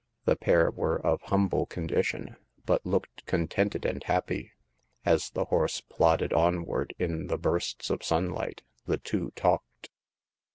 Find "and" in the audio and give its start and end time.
3.85-4.03